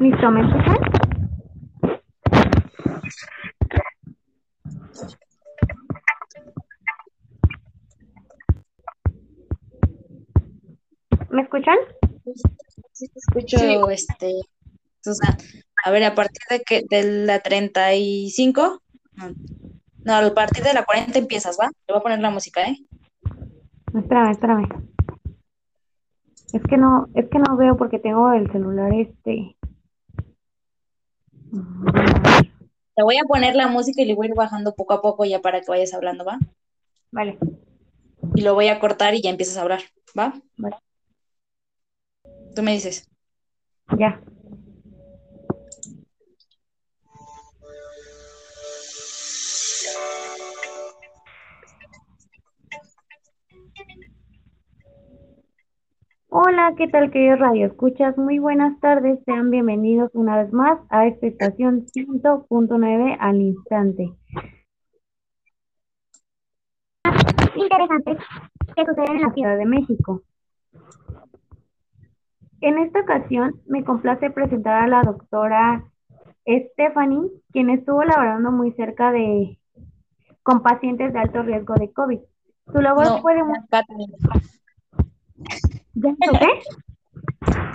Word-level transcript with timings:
Listo, 0.00 0.30
¿me 0.30 0.40
escuchan? 0.40 0.76
¿Me 11.30 11.42
escuchan? 11.42 11.76
Sí, 12.92 13.08
te 13.08 13.18
escucho, 13.18 13.90
este, 13.90 14.34
Susana. 15.02 15.36
A 15.84 15.90
ver, 15.90 16.04
a 16.04 16.14
partir 16.14 16.42
de 16.48 16.60
que 16.60 16.82
de 16.88 17.26
la 17.26 17.40
35, 17.40 18.80
no, 19.14 19.34
no, 20.04 20.14
a 20.14 20.34
partir 20.34 20.62
de 20.64 20.72
la 20.74 20.84
40 20.84 21.18
empiezas, 21.18 21.58
¿va? 21.60 21.70
Te 21.86 21.92
voy 21.92 22.00
a 22.00 22.02
poner 22.02 22.20
la 22.20 22.30
música, 22.30 22.62
¿eh? 22.66 22.76
Espérame, 23.94 24.30
espérame. 24.30 24.68
Es 26.52 26.62
que 26.68 26.76
no, 26.76 27.08
es 27.14 27.28
que 27.30 27.38
no 27.38 27.56
veo 27.56 27.76
porque 27.76 27.98
tengo 27.98 28.32
el 28.32 28.50
celular 28.52 28.92
este. 28.94 29.56
Te 32.94 33.02
voy 33.02 33.16
a 33.16 33.24
poner 33.24 33.54
la 33.56 33.68
música 33.68 34.02
y 34.02 34.04
le 34.04 34.14
voy 34.14 34.26
a 34.26 34.30
ir 34.30 34.34
bajando 34.36 34.74
poco 34.74 34.94
a 34.94 35.02
poco 35.02 35.24
ya 35.24 35.40
para 35.40 35.60
que 35.60 35.70
vayas 35.70 35.94
hablando, 35.94 36.24
¿va? 36.24 36.38
Vale, 37.10 37.38
Y 38.34 38.42
lo 38.42 38.54
voy 38.54 38.68
a 38.68 38.80
cortar 38.80 39.14
y 39.14 39.22
ya 39.22 39.30
empiezas 39.30 39.56
a 39.56 39.62
hablar, 39.62 39.80
¿va? 40.18 40.34
vale, 40.56 40.76
Tú 42.54 42.62
me 42.62 42.72
dices. 42.72 43.08
ya. 43.98 44.20
Hola, 56.34 56.72
¿qué 56.78 56.88
tal 56.88 57.10
queridos 57.10 57.40
Radio 57.40 57.66
Escuchas? 57.66 58.16
Muy 58.16 58.38
buenas 58.38 58.80
tardes, 58.80 59.18
sean 59.26 59.50
bienvenidos 59.50 60.10
una 60.14 60.38
vez 60.42 60.50
más 60.50 60.78
a 60.88 61.06
esta 61.06 61.26
estación 61.26 61.84
100.9 61.94 63.16
al 63.20 63.36
instante. 63.42 64.10
Interesantes 67.54 68.16
que 68.74 68.86
suceden 68.86 69.16
en 69.16 69.22
la 69.22 69.32
Ciudad 69.34 69.58
de 69.58 69.66
México. 69.66 70.22
En 72.62 72.78
esta 72.78 73.00
ocasión 73.00 73.60
me 73.66 73.84
complace 73.84 74.30
presentar 74.30 74.84
a 74.84 74.88
la 74.88 75.02
doctora 75.02 75.84
Stephanie, 76.46 77.30
quien 77.52 77.68
estuvo 77.68 78.02
laborando 78.04 78.50
muy 78.50 78.72
cerca 78.72 79.12
de 79.12 79.58
con 80.42 80.62
pacientes 80.62 81.12
de 81.12 81.18
alto 81.18 81.42
riesgo 81.42 81.74
de 81.74 81.92
COVID. 81.92 82.20
Su 82.72 82.80
labor 82.80 83.04
No, 83.04 83.20
fue 83.20 83.34
de 83.34 83.44
mu- 83.44 83.66
Catherine. 83.70 84.14
¿Ya 85.94 86.10
me 86.10 86.26
toqué? 86.26 86.46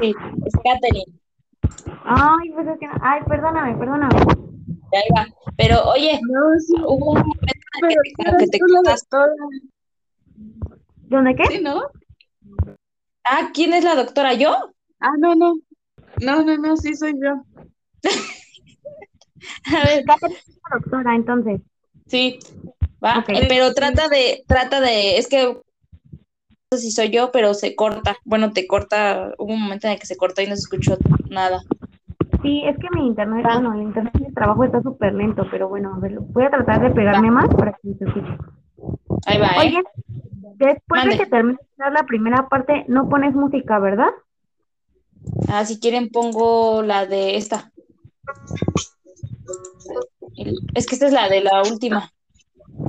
Sí, 0.01 0.15
es 0.45 0.53
Catherine. 0.63 1.19
Ay, 2.05 2.49
pues 2.53 2.67
es 2.67 2.79
que 2.79 2.87
no- 2.87 2.93
Ay, 3.01 3.21
perdóname, 3.27 3.77
perdóname. 3.77 4.15
Ya 4.93 4.99
ahí 4.99 5.09
va. 5.15 5.27
Pero 5.57 5.83
oye, 5.89 6.19
No, 6.29 6.59
sí, 6.59 6.73
hubo 6.85 7.11
un 7.11 7.19
momento 7.19 7.31
en 7.81 7.91
el 7.91 7.97
que, 8.03 8.13
como 8.15 8.37
que 8.37 8.47
te 8.47 8.59
la 8.59 8.91
doctora. 8.91 9.33
¿Dónde 11.09 11.35
qué? 11.35 11.45
Sí, 11.45 11.59
¿no? 11.61 11.81
Ah, 13.23 13.49
¿quién 13.53 13.73
es 13.73 13.83
la 13.83 13.95
doctora? 13.95 14.33
¿Yo? 14.33 14.55
Ah, 14.99 15.11
no, 15.19 15.35
no. 15.35 15.55
No, 16.21 16.43
no, 16.43 16.57
no, 16.57 16.77
sí 16.77 16.95
soy 16.95 17.13
yo. 17.21 17.43
A 19.75 19.85
ver, 19.85 20.03
Doctora, 20.71 21.15
entonces. 21.15 21.61
sí, 22.07 22.39
va, 23.03 23.23
eh, 23.27 23.45
pero 23.47 23.73
trata 23.73 24.07
de, 24.09 24.43
trata 24.47 24.81
de, 24.81 25.17
es 25.17 25.27
que 25.27 25.57
sé 26.73 26.81
si 26.81 26.91
soy 26.91 27.09
yo, 27.09 27.31
pero 27.31 27.53
se 27.53 27.75
corta. 27.75 28.17
Bueno, 28.25 28.51
te 28.51 28.67
corta, 28.67 29.33
hubo 29.37 29.53
un 29.53 29.61
momento 29.61 29.87
en 29.87 29.93
el 29.93 29.99
que 29.99 30.05
se 30.05 30.17
cortó 30.17 30.41
y 30.41 30.47
no 30.47 30.55
se 30.55 30.61
escuchó 30.61 30.97
nada. 31.29 31.61
Sí, 32.41 32.63
es 32.65 32.77
que 32.77 32.87
mi 32.93 33.07
internet, 33.07 33.45
bueno, 33.45 33.73
el 33.73 33.83
internet 33.83 34.13
de 34.13 34.31
trabajo 34.33 34.63
está 34.63 34.81
súper 34.81 35.13
lento, 35.13 35.47
pero 35.49 35.69
bueno, 35.69 35.93
a 35.95 35.99
ver, 35.99 36.19
voy 36.19 36.43
a 36.43 36.49
tratar 36.49 36.81
de 36.81 36.91
pegarme 36.91 37.31
más 37.31 37.47
para 37.55 37.73
que 37.73 37.93
se 37.93 38.05
escuche. 38.05 38.37
Ahí 39.25 39.39
va, 39.39 39.47
¿eh? 39.47 39.59
Oye, 39.59 39.83
después 40.55 41.01
Mande. 41.01 41.15
de 41.15 41.23
que 41.23 41.29
termine 41.29 41.57
de 41.57 41.83
dar 41.83 41.93
la 41.93 42.03
primera 42.03 42.47
parte, 42.49 42.85
no 42.87 43.09
pones 43.09 43.33
música, 43.33 43.79
¿verdad? 43.79 44.09
Ah, 45.47 45.65
si 45.65 45.79
quieren 45.79 46.09
pongo 46.09 46.83
la 46.83 47.05
de 47.05 47.37
esta. 47.37 47.71
Es 50.75 50.85
que 50.85 50.95
esta 50.95 51.07
es 51.07 51.13
la 51.13 51.29
de 51.29 51.41
la 51.41 51.63
última. 51.63 52.11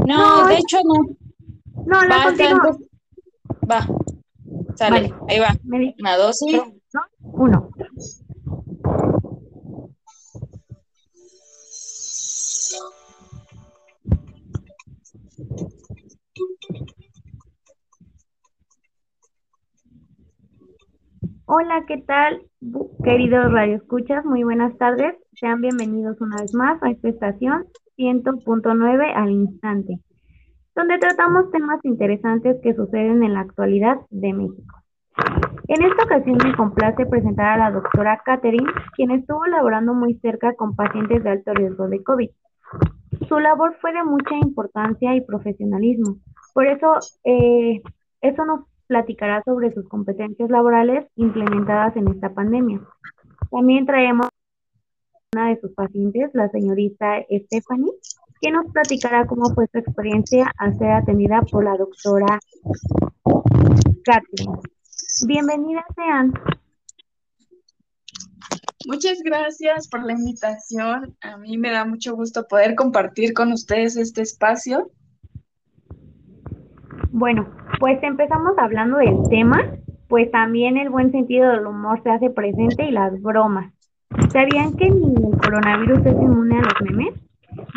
No, 0.04 0.42
No, 0.42 0.46
de 0.48 0.56
hecho 0.56 0.78
no. 0.84 1.16
No, 1.86 2.04
la 2.04 2.24
continúo. 2.24 2.78
Va. 3.70 3.86
Sale, 4.76 5.08
Vale. 5.08 5.14
ahí 5.28 5.38
va. 5.40 5.56
Una, 5.98 6.16
dos 6.16 6.42
y 6.46 6.56
dos, 6.56 6.68
uno. 7.20 7.70
Hola, 21.50 21.84
¿qué 21.86 21.96
tal, 22.06 22.42
queridos 23.02 23.50
radioescuchas? 23.50 24.22
Muy 24.26 24.44
buenas 24.44 24.76
tardes. 24.76 25.16
Sean 25.32 25.62
bienvenidos 25.62 26.20
una 26.20 26.36
vez 26.42 26.54
más 26.54 26.82
a 26.82 26.90
esta 26.90 27.08
estación 27.08 27.64
100.9 27.96 29.12
al 29.14 29.30
instante, 29.30 29.98
donde 30.78 30.96
tratamos 30.98 31.50
temas 31.50 31.84
interesantes 31.84 32.56
que 32.62 32.72
suceden 32.72 33.24
en 33.24 33.34
la 33.34 33.40
actualidad 33.40 33.96
de 34.10 34.32
México. 34.32 34.78
En 35.66 35.82
esta 35.82 36.04
ocasión 36.04 36.38
me 36.38 36.54
complace 36.54 37.04
presentar 37.04 37.54
a 37.54 37.64
la 37.64 37.70
doctora 37.72 38.22
Catherine, 38.24 38.70
quien 38.94 39.10
estuvo 39.10 39.44
laborando 39.46 39.92
muy 39.92 40.14
cerca 40.20 40.54
con 40.54 40.76
pacientes 40.76 41.24
de 41.24 41.30
alto 41.30 41.52
riesgo 41.52 41.88
de 41.88 42.00
COVID. 42.04 42.30
Su 43.28 43.40
labor 43.40 43.74
fue 43.80 43.92
de 43.92 44.04
mucha 44.04 44.36
importancia 44.36 45.16
y 45.16 45.20
profesionalismo. 45.20 46.18
Por 46.54 46.68
eso, 46.68 46.94
eh, 47.24 47.82
eso 48.20 48.44
nos 48.44 48.60
platicará 48.86 49.42
sobre 49.44 49.74
sus 49.74 49.88
competencias 49.88 50.48
laborales 50.48 51.08
implementadas 51.16 51.96
en 51.96 52.06
esta 52.06 52.32
pandemia. 52.32 52.80
También 53.50 53.84
traemos 53.84 54.28
una 55.34 55.48
de 55.48 55.60
sus 55.60 55.72
pacientes, 55.72 56.30
la 56.34 56.48
señorita 56.50 57.16
Stephanie, 57.46 57.90
que 58.40 58.50
nos 58.50 58.70
platicará 58.72 59.26
cómo 59.26 59.52
fue 59.54 59.66
su 59.72 59.78
experiencia 59.78 60.52
al 60.58 60.76
ser 60.78 60.90
atendida 60.90 61.42
por 61.50 61.64
la 61.64 61.76
doctora 61.76 62.38
Catherine. 64.04 64.60
Bienvenidas 65.26 65.84
sean. 65.94 66.32
Muchas 68.86 69.18
gracias 69.22 69.88
por 69.88 70.04
la 70.04 70.12
invitación. 70.12 71.16
A 71.20 71.36
mí 71.36 71.58
me 71.58 71.70
da 71.70 71.84
mucho 71.84 72.14
gusto 72.14 72.46
poder 72.48 72.74
compartir 72.74 73.34
con 73.34 73.52
ustedes 73.52 73.96
este 73.96 74.22
espacio. 74.22 74.90
Bueno, 77.10 77.48
pues 77.80 78.02
empezamos 78.02 78.56
hablando 78.58 78.98
del 78.98 79.28
tema, 79.28 79.58
pues 80.08 80.30
también 80.30 80.76
el 80.76 80.90
buen 80.90 81.10
sentido 81.10 81.50
del 81.50 81.66
humor 81.66 82.02
se 82.02 82.10
hace 82.10 82.30
presente 82.30 82.84
y 82.84 82.92
las 82.92 83.20
bromas. 83.20 83.72
¿Sabían 84.32 84.74
que 84.76 84.88
ni 84.90 85.14
el 85.14 85.38
coronavirus 85.38 85.98
es 86.06 86.12
inmune 86.14 86.58
a 86.58 86.62
los 86.62 86.90
memes? 86.90 87.27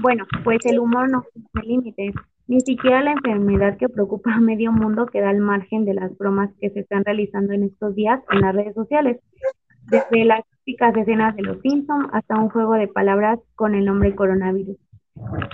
Bueno, 0.02 0.26
pues 0.44 0.60
el 0.66 0.80
humor 0.80 1.10
no 1.10 1.24
tiene 1.54 1.68
límites, 1.68 2.14
ni 2.48 2.60
siquiera 2.62 3.02
la 3.02 3.12
enfermedad 3.14 3.78
que 3.78 3.90
preocupa 3.90 4.34
a 4.34 4.40
medio 4.40 4.72
mundo 4.72 5.06
queda 5.06 5.30
al 5.30 5.40
margen 5.40 5.86
de 5.86 5.94
las 5.94 6.18
bromas 6.18 6.52
que 6.60 6.70
se 6.70 6.82
están 6.82 7.04
realizando 7.06 7.54
en 7.54 7.64
estos 7.64 7.96
días 7.96 8.22
en 8.32 8.42
las 8.42 8.56
redes 8.56 8.74
sociales. 8.76 9.20
Desde 9.90 10.26
las 10.26 10.42
típicas 10.64 10.96
escenas 10.96 11.36
de 11.36 11.44
los 11.44 11.60
Simpsons 11.62 12.08
hasta 12.14 12.38
un 12.40 12.50
juego 12.50 12.74
de 12.74 12.88
palabras 12.88 13.40
con 13.56 13.76
el 13.76 13.86
nombre 13.86 14.16
coronavirus. 14.16 14.78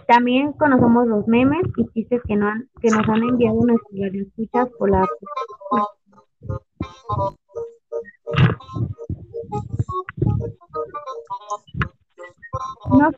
También 0.07 0.54
conocemos 0.54 1.07
los 1.07 1.28
memes 1.28 1.63
y 1.78 1.86
chistes 1.90 2.22
que, 2.28 2.36
no 2.36 2.48
han- 2.48 2.69
que 2.81 2.90
nos 2.90 3.07
han 3.10 3.24
enviado 3.24 3.60
nuestros 3.66 4.00
radioescuchas 4.00 4.69
por 4.78 4.90
la 4.92 5.06
No 12.90 13.12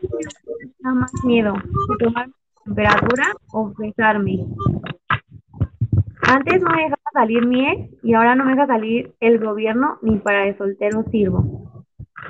da 0.79 0.94
más 0.94 1.11
miedo, 1.23 1.53
tomar 2.00 2.29
temperatura 2.63 3.25
o 3.51 3.71
besarme. 3.77 4.45
Antes 6.27 6.61
no 6.61 6.69
me 6.69 6.83
dejaba 6.83 6.97
salir 7.13 7.45
mi 7.47 7.67
ex 7.67 8.03
y 8.03 8.13
ahora 8.13 8.35
no 8.35 8.45
me 8.45 8.51
deja 8.51 8.67
salir 8.67 9.13
el 9.19 9.39
gobierno 9.39 9.97
ni 10.01 10.17
para 10.19 10.45
de 10.45 10.57
soltero 10.57 11.03
sirvo. 11.11 11.83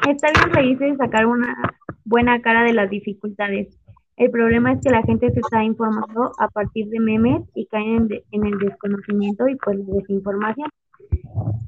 Está 0.08 0.28
bien 0.32 0.54
reírse 0.54 0.88
y 0.90 0.96
sacar 0.96 1.26
una 1.26 1.56
buena 2.06 2.42
cara 2.42 2.64
de 2.64 2.74
las 2.74 2.90
dificultades. 2.90 3.78
El 4.16 4.32
problema 4.32 4.74
es 4.74 4.82
que 4.82 4.90
la 4.92 5.02
gente 5.04 5.32
se 5.32 5.40
está 5.40 5.64
informando 5.64 6.32
a 6.40 6.48
partir 6.50 6.88
de 6.90 7.00
memes 7.00 7.42
y 7.56 7.66
caen 7.68 7.96
en, 7.96 8.08
de- 8.08 8.24
en 8.32 8.46
el 8.46 8.58
desconocimiento 8.60 9.48
y 9.48 9.56
pues 9.56 9.78
la 9.78 9.96
desinformación. 9.96 10.70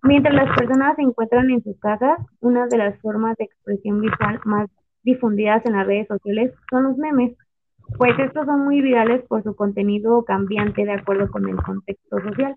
Mientras 0.03 0.33
las 0.35 0.57
personas 0.57 0.95
se 0.95 1.01
encuentran 1.03 1.49
en 1.49 1.63
sus 1.63 1.77
casas, 1.79 2.17
una 2.41 2.67
de 2.67 2.77
las 2.77 2.99
formas 2.99 3.37
de 3.37 3.45
expresión 3.45 4.01
visual 4.01 4.39
más 4.45 4.69
difundidas 5.03 5.65
en 5.65 5.73
las 5.73 5.87
redes 5.87 6.07
sociales 6.07 6.53
son 6.69 6.83
los 6.83 6.97
memes, 6.97 7.35
pues 7.97 8.17
estos 8.19 8.45
son 8.45 8.63
muy 8.63 8.81
virales 8.81 9.23
por 9.27 9.43
su 9.43 9.55
contenido 9.55 10.23
cambiante 10.23 10.85
de 10.85 10.93
acuerdo 10.93 11.29
con 11.29 11.47
el 11.47 11.57
contexto 11.57 12.19
social. 12.21 12.55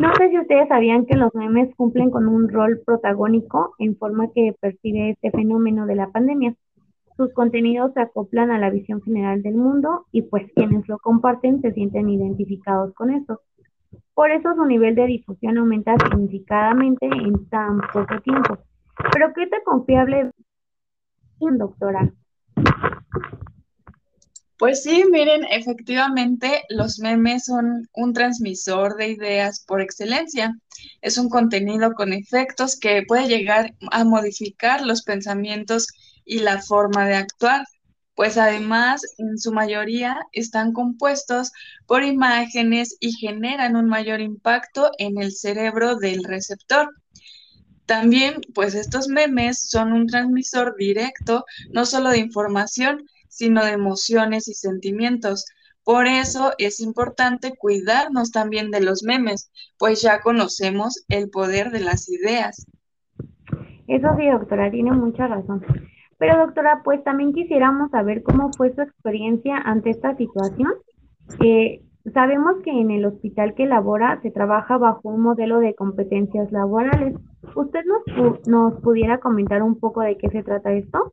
No 0.00 0.14
sé 0.14 0.30
si 0.30 0.38
ustedes 0.38 0.68
sabían 0.68 1.06
que 1.06 1.16
los 1.16 1.34
memes 1.34 1.74
cumplen 1.76 2.10
con 2.10 2.28
un 2.28 2.48
rol 2.48 2.80
protagónico 2.84 3.74
en 3.78 3.96
forma 3.96 4.30
que 4.32 4.54
percibe 4.60 5.10
este 5.10 5.30
fenómeno 5.30 5.86
de 5.86 5.96
la 5.96 6.10
pandemia. 6.10 6.54
Sus 7.16 7.32
contenidos 7.34 7.92
se 7.92 8.00
acoplan 8.00 8.50
a 8.50 8.58
la 8.58 8.70
visión 8.70 9.02
general 9.02 9.42
del 9.42 9.54
mundo 9.54 10.06
y 10.12 10.22
pues 10.22 10.50
quienes 10.54 10.88
lo 10.88 10.98
comparten 10.98 11.60
se 11.60 11.72
sienten 11.72 12.08
identificados 12.08 12.94
con 12.94 13.10
eso. 13.10 13.40
Por 14.14 14.30
eso 14.30 14.54
su 14.54 14.64
nivel 14.64 14.94
de 14.94 15.06
difusión 15.06 15.58
aumenta 15.58 15.94
significativamente 15.98 17.06
en 17.06 17.48
tan 17.48 17.80
poco 17.92 18.20
tiempo. 18.22 18.58
Pero 19.12 19.32
¿qué 19.34 19.46
tan 19.46 19.60
confiable 19.64 20.30
doctora? 21.50 22.12
Pues 24.58 24.84
sí, 24.84 25.02
miren, 25.10 25.42
efectivamente 25.50 26.62
los 26.68 27.00
memes 27.00 27.46
son 27.46 27.88
un 27.94 28.12
transmisor 28.12 28.96
de 28.96 29.08
ideas 29.08 29.64
por 29.66 29.80
excelencia. 29.80 30.56
Es 31.00 31.18
un 31.18 31.28
contenido 31.28 31.94
con 31.94 32.12
efectos 32.12 32.78
que 32.78 33.02
puede 33.02 33.26
llegar 33.26 33.74
a 33.90 34.04
modificar 34.04 34.86
los 34.86 35.02
pensamientos 35.02 35.88
y 36.24 36.38
la 36.38 36.62
forma 36.62 37.08
de 37.08 37.16
actuar, 37.16 37.64
pues 38.14 38.38
además 38.38 39.02
en 39.18 39.36
su 39.36 39.52
mayoría 39.52 40.20
están 40.30 40.72
compuestos 40.72 41.50
por 41.86 42.04
imágenes 42.04 42.96
y 43.00 43.12
generan 43.12 43.74
un 43.74 43.86
mayor 43.86 44.20
impacto 44.20 44.90
en 44.98 45.20
el 45.20 45.32
cerebro 45.32 45.96
del 45.96 46.22
receptor. 46.22 46.88
También, 47.86 48.40
pues 48.54 48.74
estos 48.74 49.08
memes 49.08 49.68
son 49.68 49.92
un 49.92 50.06
transmisor 50.06 50.76
directo 50.76 51.44
no 51.70 51.84
solo 51.84 52.10
de 52.10 52.18
información, 52.18 53.04
sino 53.28 53.64
de 53.64 53.72
emociones 53.72 54.48
y 54.48 54.54
sentimientos. 54.54 55.46
Por 55.84 56.06
eso 56.06 56.52
es 56.58 56.80
importante 56.80 57.54
cuidarnos 57.56 58.30
también 58.30 58.70
de 58.70 58.82
los 58.82 59.02
memes, 59.02 59.50
pues 59.78 60.00
ya 60.00 60.20
conocemos 60.20 61.04
el 61.08 61.28
poder 61.28 61.70
de 61.70 61.80
las 61.80 62.08
ideas. 62.08 62.66
Eso 63.88 64.08
sí, 64.16 64.28
doctora, 64.28 64.70
tiene 64.70 64.92
mucha 64.92 65.26
razón. 65.26 65.64
Pero 66.18 66.38
doctora, 66.38 66.82
pues 66.84 67.02
también 67.02 67.32
quisiéramos 67.32 67.90
saber 67.90 68.22
cómo 68.22 68.52
fue 68.56 68.72
su 68.74 68.82
experiencia 68.82 69.56
ante 69.56 69.90
esta 69.90 70.16
situación. 70.16 70.70
Sabemos 72.14 72.56
que 72.64 72.70
en 72.70 72.90
el 72.90 73.04
hospital 73.04 73.54
que 73.54 73.66
labora 73.66 74.20
se 74.22 74.30
trabaja 74.30 74.76
bajo 74.76 75.08
un 75.08 75.20
modelo 75.20 75.58
de 75.58 75.74
competencias 75.74 76.50
laborales. 76.52 77.14
¿Usted 77.54 77.80
nos, 77.84 78.46
nos 78.46 78.80
pudiera 78.82 79.20
comentar 79.20 79.62
un 79.62 79.78
poco 79.78 80.00
de 80.00 80.16
qué 80.16 80.28
se 80.30 80.42
trata 80.42 80.72
esto? 80.72 81.12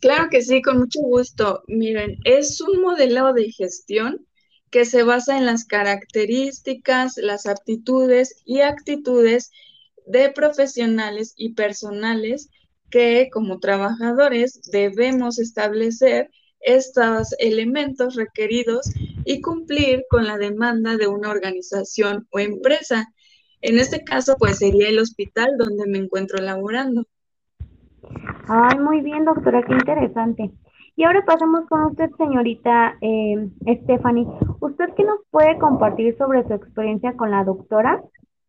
Claro 0.00 0.28
que 0.30 0.42
sí, 0.42 0.62
con 0.62 0.78
mucho 0.78 1.00
gusto. 1.00 1.62
Miren, 1.68 2.18
es 2.24 2.60
un 2.60 2.82
modelo 2.82 3.32
de 3.32 3.50
gestión 3.50 4.26
que 4.70 4.84
se 4.84 5.04
basa 5.04 5.38
en 5.38 5.46
las 5.46 5.64
características, 5.64 7.18
las 7.18 7.46
aptitudes 7.46 8.42
y 8.44 8.62
actitudes 8.62 9.50
de 10.06 10.30
profesionales 10.30 11.34
y 11.36 11.54
personales 11.54 12.48
que 12.90 13.28
como 13.32 13.60
trabajadores 13.60 14.60
debemos 14.70 15.38
establecer 15.38 16.30
estos 16.60 17.34
elementos 17.38 18.14
requeridos 18.14 18.90
y 19.24 19.40
cumplir 19.40 20.04
con 20.10 20.26
la 20.26 20.38
demanda 20.38 20.96
de 20.96 21.06
una 21.06 21.30
organización 21.30 22.26
o 22.30 22.38
empresa. 22.38 23.12
En 23.62 23.78
este 23.78 24.02
caso, 24.02 24.36
pues 24.38 24.58
sería 24.58 24.88
el 24.88 24.98
hospital 24.98 25.56
donde 25.56 25.86
me 25.86 25.98
encuentro 25.98 26.42
laborando. 26.42 27.04
Ay, 28.48 28.78
muy 28.78 29.00
bien, 29.00 29.24
doctora, 29.24 29.62
qué 29.62 29.72
interesante. 29.72 30.50
Y 30.96 31.04
ahora 31.04 31.24
pasamos 31.24 31.66
con 31.68 31.84
usted, 31.84 32.10
señorita 32.18 32.96
eh, 33.00 33.48
Stephanie. 33.82 34.26
¿Usted 34.60 34.86
qué 34.96 35.04
nos 35.04 35.20
puede 35.30 35.56
compartir 35.58 36.16
sobre 36.18 36.46
su 36.46 36.52
experiencia 36.52 37.14
con 37.16 37.30
la 37.30 37.44
doctora? 37.44 38.02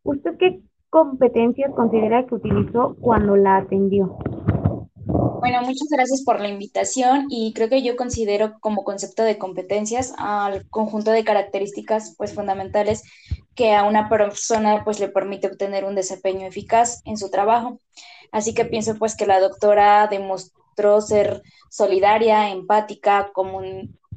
¿Usted 0.04 0.36
qué 0.38 0.60
competencias 0.90 1.72
considera 1.74 2.26
que 2.26 2.36
utilizó 2.36 2.96
cuando 3.00 3.36
la 3.36 3.58
atendió? 3.58 4.18
Bueno, 5.44 5.62
muchas 5.62 5.90
gracias 5.90 6.22
por 6.22 6.40
la 6.40 6.48
invitación 6.48 7.26
y 7.28 7.52
creo 7.52 7.68
que 7.68 7.84
yo 7.84 7.98
considero 7.98 8.58
como 8.62 8.86
concepto 8.86 9.24
de 9.24 9.38
competencias 9.38 10.14
al 10.18 10.70
conjunto 10.70 11.12
de 11.12 11.26
características 11.26 12.16
pues 12.18 12.34
fundamentales 12.34 13.04
que 13.54 13.74
a 13.74 13.84
una 13.84 14.08
persona 14.08 14.86
pues 14.86 15.02
le 15.02 15.10
permite 15.10 15.48
obtener 15.48 15.84
un 15.84 15.96
desempeño 15.96 16.48
eficaz 16.48 17.02
en 17.04 17.18
su 17.18 17.30
trabajo. 17.30 17.82
Así 18.32 18.54
que 18.54 18.64
pienso 18.64 18.96
pues 18.96 19.18
que 19.18 19.26
la 19.26 19.42
doctora 19.42 20.08
demostró 20.08 21.02
ser 21.02 21.44
solidaria, 21.70 22.50
empática, 22.50 23.30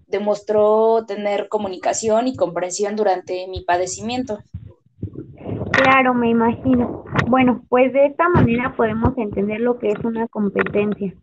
demostró 0.07 1.07
tener 1.09 1.49
comunicación 1.49 2.29
y 2.29 2.37
comprensión 2.37 2.95
durante 2.95 3.49
mi 3.49 3.63
padecimiento. 3.63 4.39
Claro, 5.77 6.15
me 6.15 6.31
imagino. 6.31 7.05
Bueno, 7.29 7.63
pues 7.69 7.93
de 7.93 8.07
esta 8.07 8.29
manera 8.31 8.75
podemos 8.77 9.17
entender 9.19 9.61
lo 9.61 9.79
que 9.79 9.89
es 9.89 10.05
una 10.05 10.27
competencia. 10.29 11.15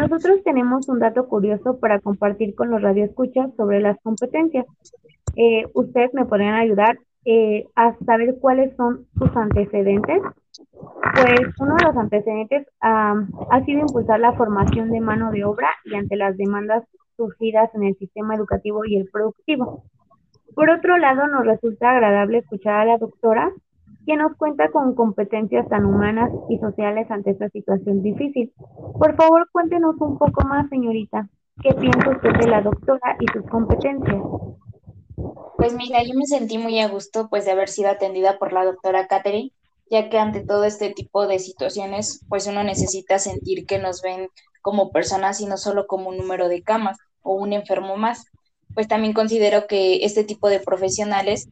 Nosotros 0.00 0.42
tenemos 0.44 0.88
un 0.88 1.00
dato 1.00 1.26
curioso 1.26 1.78
para 1.80 2.00
compartir 2.00 2.54
con 2.54 2.70
los 2.70 2.82
radioescuchas 2.82 3.54
sobre 3.56 3.80
las 3.80 3.96
competencias. 4.02 4.66
Eh, 5.34 5.64
¿Ustedes 5.74 6.14
me 6.14 6.24
podrían 6.24 6.54
ayudar 6.54 6.98
eh, 7.24 7.66
a 7.74 7.96
saber 8.06 8.36
cuáles 8.40 8.76
son 8.76 9.06
sus 9.18 9.34
antecedentes? 9.36 10.22
Pues 11.14 11.40
uno 11.58 11.74
de 11.76 11.84
los 11.86 11.96
antecedentes 11.96 12.66
ha 12.80 13.64
sido 13.64 13.80
impulsar 13.80 14.20
la 14.20 14.34
formación 14.34 14.90
de 14.90 15.00
mano 15.00 15.30
de 15.32 15.44
obra 15.44 15.68
y 15.84 15.94
ante 15.96 16.16
las 16.16 16.36
demandas 16.36 16.84
surgidas 17.16 17.74
en 17.74 17.84
el 17.84 17.96
sistema 17.96 18.34
educativo 18.34 18.84
y 18.84 18.96
el 18.96 19.08
productivo. 19.10 19.84
Por 20.54 20.70
otro 20.70 20.96
lado, 20.96 21.26
nos 21.26 21.44
resulta 21.44 21.90
agradable 21.90 22.38
escuchar 22.38 22.80
a 22.80 22.84
la 22.84 22.98
doctora 22.98 23.52
que 24.06 24.16
nos 24.16 24.36
cuenta 24.36 24.70
con 24.70 24.94
competencias 24.94 25.68
tan 25.68 25.84
humanas 25.84 26.30
y 26.48 26.58
sociales 26.58 27.10
ante 27.10 27.32
esta 27.32 27.48
situación 27.50 28.02
difícil. 28.02 28.52
Por 28.98 29.16
favor, 29.16 29.48
cuéntenos 29.50 29.96
un 30.00 30.16
poco 30.16 30.46
más, 30.46 30.68
señorita. 30.70 31.28
¿Qué 31.60 31.74
piensa 31.74 32.10
usted 32.10 32.32
de 32.38 32.48
la 32.48 32.62
doctora 32.62 33.16
y 33.18 33.26
sus 33.32 33.44
competencias? 33.50 34.22
Pues 35.56 35.74
mira, 35.74 36.02
yo 36.04 36.14
me 36.14 36.26
sentí 36.26 36.56
muy 36.56 36.78
a 36.78 36.88
gusto 36.88 37.28
pues 37.28 37.46
de 37.46 37.50
haber 37.50 37.68
sido 37.68 37.90
atendida 37.90 38.38
por 38.38 38.52
la 38.52 38.64
doctora 38.64 39.08
Catherine, 39.08 39.52
ya 39.90 40.08
que 40.08 40.18
ante 40.18 40.44
todo 40.44 40.64
este 40.64 40.90
tipo 40.90 41.26
de 41.26 41.40
situaciones, 41.40 42.24
pues 42.28 42.46
uno 42.46 42.62
necesita 42.62 43.18
sentir 43.18 43.66
que 43.66 43.78
nos 43.78 44.02
ven 44.02 44.28
como 44.62 44.92
personas 44.92 45.40
y 45.40 45.46
no 45.46 45.56
solo 45.56 45.86
como 45.86 46.10
un 46.10 46.18
número 46.18 46.48
de 46.48 46.62
camas 46.62 46.98
o 47.22 47.34
un 47.34 47.52
enfermo 47.52 47.96
más. 47.96 48.26
Pues 48.74 48.86
también 48.86 49.14
considero 49.14 49.66
que 49.66 50.04
este 50.04 50.22
tipo 50.22 50.48
de 50.48 50.60
profesionales 50.60 51.48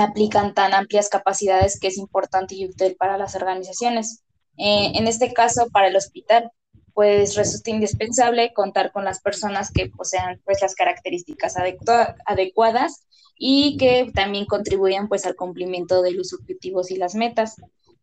aplican 0.00 0.54
tan 0.54 0.74
amplias 0.74 1.08
capacidades 1.08 1.78
que 1.78 1.88
es 1.88 1.98
importante 1.98 2.54
y 2.54 2.66
útil 2.66 2.96
para 2.98 3.18
las 3.18 3.34
organizaciones. 3.34 4.22
Eh, 4.56 4.92
en 4.94 5.06
este 5.06 5.32
caso, 5.32 5.68
para 5.70 5.88
el 5.88 5.96
hospital, 5.96 6.50
pues 6.94 7.36
resulta 7.36 7.70
indispensable 7.70 8.52
contar 8.52 8.92
con 8.92 9.04
las 9.04 9.20
personas 9.20 9.70
que 9.70 9.88
posean 9.88 10.40
pues 10.44 10.60
las 10.60 10.74
características 10.74 11.56
adecuadas 12.26 13.06
y 13.36 13.76
que 13.78 14.10
también 14.14 14.46
contribuyan 14.46 15.08
pues 15.08 15.24
al 15.26 15.36
cumplimiento 15.36 16.02
de 16.02 16.12
los 16.12 16.32
objetivos 16.34 16.90
y 16.90 16.96
las 16.96 17.14
metas. 17.14 17.56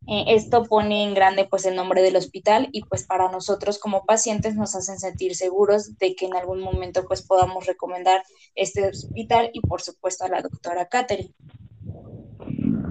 Eh, 0.08 0.26
esto 0.30 0.64
pone 0.64 1.04
en 1.04 1.14
grande 1.14 1.46
pues 1.46 1.66
el 1.66 1.76
nombre 1.76 2.02
del 2.02 2.16
hospital 2.16 2.70
y 2.72 2.84
pues 2.84 3.04
para 3.04 3.30
nosotros 3.30 3.78
como 3.78 4.06
pacientes 4.06 4.56
nos 4.56 4.76
hacen 4.76 4.98
sentir 4.98 5.36
seguros 5.36 5.98
de 5.98 6.16
que 6.16 6.26
en 6.26 6.36
algún 6.36 6.62
momento 6.62 7.06
pues 7.06 7.22
podamos 7.22 7.68
recomendar 7.68 8.24
este 8.56 8.88
hospital 8.88 9.52
y 9.54 9.60
por 9.62 9.82
supuesto 9.82 10.26
a 10.26 10.30
la 10.30 10.42
doctora 10.42 10.88
Catherine. 10.88 11.34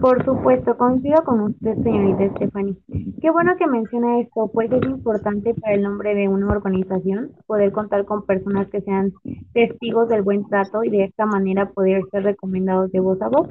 Por 0.00 0.24
supuesto, 0.24 0.76
coincido 0.76 1.22
con 1.24 1.40
usted, 1.40 1.74
señorita 1.82 2.36
Stephanie. 2.36 2.76
Qué 3.20 3.30
bueno 3.30 3.56
que 3.56 3.66
menciona 3.66 4.20
esto, 4.20 4.48
pues 4.52 4.70
es 4.70 4.82
importante 4.82 5.54
para 5.54 5.74
el 5.74 5.82
nombre 5.82 6.14
de 6.14 6.28
una 6.28 6.48
organización 6.48 7.32
poder 7.46 7.72
contar 7.72 8.04
con 8.04 8.24
personas 8.24 8.68
que 8.68 8.80
sean 8.82 9.12
testigos 9.54 10.08
del 10.08 10.22
buen 10.22 10.46
trato 10.48 10.84
y 10.84 10.90
de 10.90 11.04
esta 11.04 11.26
manera 11.26 11.70
poder 11.70 12.02
ser 12.10 12.22
recomendados 12.22 12.92
de 12.92 13.00
voz 13.00 13.20
a 13.22 13.28
voz. 13.28 13.48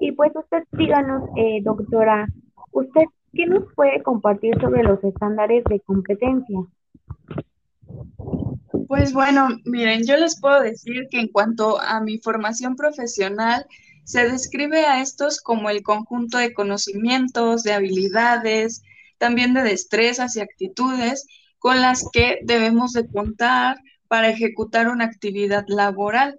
Y 0.00 0.12
pues 0.12 0.32
usted 0.34 0.64
díganos, 0.72 1.22
eh, 1.36 1.60
doctora, 1.62 2.26
¿usted 2.72 3.04
qué 3.32 3.46
nos 3.46 3.72
puede 3.74 4.02
compartir 4.02 4.58
sobre 4.60 4.82
los 4.82 5.02
estándares 5.04 5.62
de 5.64 5.80
competencia? 5.80 6.60
Pues 8.88 9.12
bueno, 9.12 9.48
miren, 9.64 10.02
yo 10.06 10.16
les 10.16 10.40
puedo 10.40 10.62
decir 10.62 11.06
que 11.10 11.20
en 11.20 11.28
cuanto 11.28 11.80
a 11.80 12.00
mi 12.00 12.18
formación 12.18 12.76
profesional, 12.76 13.66
se 14.06 14.28
describe 14.28 14.86
a 14.86 15.02
estos 15.02 15.40
como 15.40 15.68
el 15.68 15.82
conjunto 15.82 16.38
de 16.38 16.54
conocimientos, 16.54 17.64
de 17.64 17.72
habilidades, 17.72 18.82
también 19.18 19.52
de 19.52 19.62
destrezas 19.62 20.36
y 20.36 20.40
actitudes 20.40 21.26
con 21.58 21.80
las 21.80 22.04
que 22.12 22.38
debemos 22.44 22.92
de 22.92 23.08
contar 23.08 23.78
para 24.06 24.28
ejecutar 24.28 24.86
una 24.86 25.06
actividad 25.06 25.64
laboral. 25.66 26.38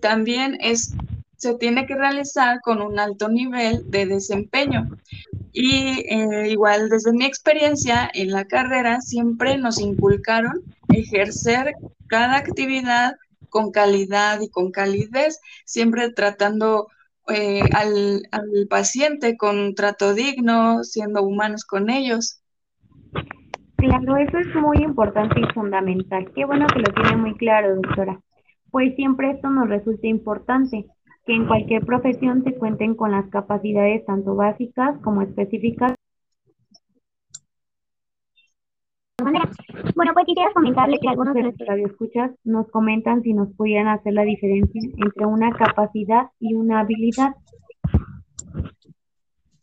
También 0.00 0.56
es 0.60 0.94
se 1.36 1.54
tiene 1.54 1.86
que 1.86 1.94
realizar 1.94 2.60
con 2.60 2.82
un 2.82 3.00
alto 3.00 3.28
nivel 3.30 3.90
de 3.90 4.04
desempeño. 4.04 4.90
Y 5.52 6.04
eh, 6.06 6.50
igual 6.50 6.90
desde 6.90 7.12
mi 7.12 7.24
experiencia 7.24 8.08
en 8.12 8.30
la 8.30 8.44
carrera 8.44 9.00
siempre 9.00 9.56
nos 9.56 9.80
inculcaron 9.80 10.62
ejercer 10.92 11.72
cada 12.08 12.36
actividad 12.36 13.14
con 13.48 13.72
calidad 13.72 14.40
y 14.42 14.50
con 14.50 14.70
calidez, 14.70 15.40
siempre 15.64 16.12
tratando 16.12 16.88
eh, 17.30 17.62
al, 17.74 18.22
al 18.30 18.66
paciente 18.68 19.36
con 19.36 19.74
trato 19.74 20.14
digno, 20.14 20.84
siendo 20.84 21.22
humanos 21.22 21.64
con 21.64 21.90
ellos. 21.90 22.42
Claro, 23.76 24.16
eso 24.18 24.38
es 24.38 24.54
muy 24.56 24.78
importante 24.82 25.40
y 25.40 25.52
fundamental. 25.54 26.30
Qué 26.34 26.44
bueno 26.44 26.66
que 26.66 26.80
lo 26.80 26.92
tiene 26.92 27.16
muy 27.16 27.34
claro, 27.36 27.76
doctora. 27.76 28.20
Pues 28.70 28.94
siempre 28.94 29.30
esto 29.30 29.48
nos 29.48 29.68
resulta 29.68 30.06
importante, 30.06 30.86
que 31.26 31.34
en 31.34 31.46
cualquier 31.46 31.84
profesión 31.86 32.44
se 32.44 32.54
cuenten 32.54 32.94
con 32.94 33.10
las 33.12 33.28
capacidades 33.30 34.04
tanto 34.04 34.34
básicas 34.34 34.98
como 35.02 35.22
específicas. 35.22 35.94
Bueno, 39.22 40.12
pues 40.14 40.26
quisiera 40.26 40.52
comentarle 40.52 40.98
que 41.00 41.08
algunos 41.08 41.34
de 41.34 41.42
nuestros 41.42 41.68
radioescuchas 41.68 42.30
nos 42.44 42.68
comentan 42.70 43.22
si 43.22 43.32
nos 43.32 43.52
pudieran 43.54 43.88
hacer 43.88 44.12
la 44.14 44.22
diferencia 44.22 44.80
entre 44.82 45.26
una 45.26 45.50
capacidad 45.52 46.28
y 46.38 46.54
una 46.54 46.80
habilidad. 46.80 47.30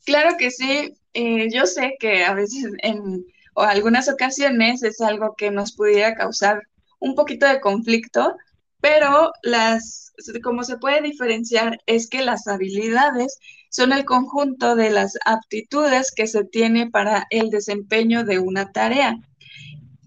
Claro 0.06 0.36
que 0.38 0.52
sí. 0.52 0.94
Eh, 1.14 1.48
yo 1.52 1.66
sé 1.66 1.96
que 2.00 2.24
a 2.24 2.34
veces 2.34 2.72
en 2.84 3.26
o 3.58 3.64
algunas 3.64 4.08
ocasiones 4.08 4.84
es 4.84 5.02
algo 5.02 5.34
que 5.36 5.50
nos 5.50 5.76
pudiera 5.76 6.14
causar 6.14 6.62
un 7.00 7.16
poquito 7.16 7.48
de 7.48 7.60
conflicto, 7.60 8.38
pero 8.82 9.32
las, 9.42 10.14
como 10.44 10.64
se 10.64 10.78
puede 10.78 11.02
diferenciar 11.02 11.80
es 11.88 12.08
que 12.08 12.22
las 12.22 12.48
habilidades 12.48 13.40
son 13.72 13.94
el 13.94 14.06
conjunto 14.06 14.76
de 14.76 14.92
las 14.92 15.18
aptitudes 15.26 16.12
que 16.16 16.28
se 16.28 16.44
tiene 16.44 16.92
para 16.92 17.26
el 17.32 17.50
desempeño 17.50 18.24
de 18.24 18.38
una 18.38 18.72
tarea, 18.72 19.18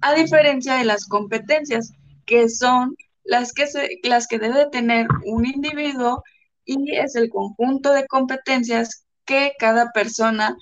a 0.03 0.15
diferencia 0.15 0.75
de 0.75 0.85
las 0.85 1.07
competencias, 1.07 1.93
que 2.27 2.49
son 2.49 2.97
las 3.25 3.53
que, 3.53 3.67
las 4.03 4.27
que 4.27 4.39
debe 4.39 4.67
tener 4.71 5.07
un 5.25 5.47
individuo 5.47 6.23
y 6.65 6.97
es 6.97 7.17
el 7.17 7.31
conjunto 7.31 7.93
de 7.93 8.07
competencias 8.07 9.07
que 9.25 9.53
cada 9.59 9.91
persona 9.93 10.57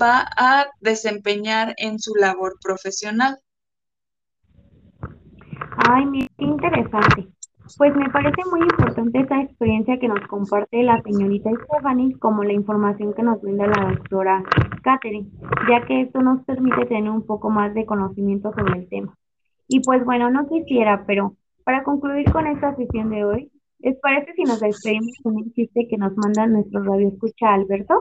va 0.00 0.28
a 0.36 0.66
desempeñar 0.80 1.74
en 1.78 1.98
su 1.98 2.14
labor 2.14 2.58
profesional. 2.62 3.38
Ay, 5.88 6.06
mira, 6.06 6.28
qué 6.38 6.44
interesante. 6.44 7.37
Pues 7.76 7.94
me 7.94 8.08
parece 8.10 8.42
muy 8.50 8.60
importante 8.60 9.20
esa 9.20 9.42
experiencia 9.42 9.98
que 9.98 10.08
nos 10.08 10.20
comparte 10.26 10.82
la 10.82 11.02
señorita 11.02 11.50
Stephanie, 11.50 12.18
como 12.18 12.44
la 12.44 12.52
información 12.52 13.12
que 13.14 13.22
nos 13.22 13.40
brinda 13.42 13.66
la 13.66 13.90
doctora 13.90 14.42
Catherine, 14.82 15.28
ya 15.68 15.84
que 15.86 16.02
esto 16.02 16.22
nos 16.22 16.42
permite 16.44 16.86
tener 16.86 17.10
un 17.10 17.26
poco 17.26 17.50
más 17.50 17.74
de 17.74 17.84
conocimiento 17.84 18.52
sobre 18.52 18.80
el 18.80 18.88
tema. 18.88 19.14
Y 19.68 19.80
pues 19.80 20.04
bueno, 20.04 20.30
no 20.30 20.48
quisiera, 20.48 21.04
pero 21.06 21.36
para 21.64 21.82
concluir 21.82 22.30
con 22.32 22.46
esta 22.46 22.74
sesión 22.76 23.10
de 23.10 23.24
hoy, 23.24 23.52
¿les 23.80 23.98
parece 24.00 24.32
si 24.34 24.42
nos 24.44 24.60
despedimos 24.60 25.14
con 25.22 25.36
un 25.36 25.52
chiste 25.52 25.86
que 25.88 25.98
nos 25.98 26.16
manda 26.16 26.46
nuestro 26.46 26.82
radio 26.82 27.08
escucha 27.08 27.52
Alberto? 27.52 28.00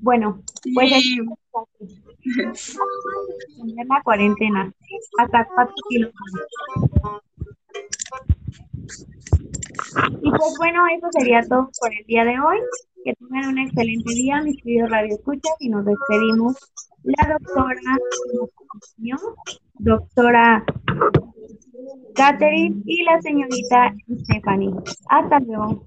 Bueno, 0.00 0.42
pues 0.74 0.90
sí. 0.90 1.18
La 3.88 4.02
cuarentena 4.02 4.72
hasta 5.18 5.46
cuatro 5.54 5.74
kilómetros. 5.88 6.20
Y 10.22 10.30
pues 10.30 10.54
bueno, 10.58 10.84
eso 10.96 11.08
sería 11.12 11.42
todo 11.42 11.70
por 11.80 11.92
el 11.92 12.04
día 12.06 12.24
de 12.24 12.38
hoy. 12.40 12.58
Que 13.04 13.14
tengan 13.14 13.50
un 13.50 13.58
excelente 13.58 14.14
día, 14.14 14.40
mis 14.40 14.62
queridos 14.62 14.90
radioescuchas, 14.90 15.54
y 15.60 15.68
nos 15.68 15.84
despedimos. 15.84 16.56
La 17.02 17.38
doctora, 17.38 17.98
doctora 19.74 20.64
Catherine 22.14 22.82
y 22.86 23.02
la 23.02 23.20
señorita 23.20 23.94
Stephanie. 24.22 24.72
Hasta 25.10 25.40
luego. 25.40 25.84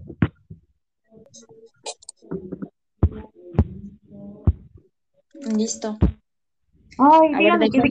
Listo. 5.41 5.97
Ay, 6.97 7.35
dígame 7.37 7.69
que... 7.69 7.81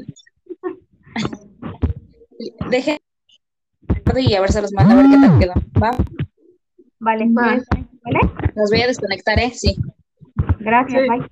Deje 2.70 3.00
y 4.18 4.34
a 4.34 4.40
ver 4.40 4.52
se 4.52 4.62
los 4.62 4.72
manda 4.72 4.94
a 4.94 4.96
ver 4.96 5.06
qué 5.10 5.16
tal 5.26 5.38
quedó. 5.38 5.54
¿Va? 5.82 5.90
Vale, 6.98 7.26
¿vale? 7.32 7.60
Los 8.54 8.70
voy 8.70 8.80
a 8.80 8.86
desconectar, 8.86 9.38
¿eh? 9.38 9.52
Sí. 9.54 9.76
Gracias, 10.58 11.02
bye. 11.08 11.26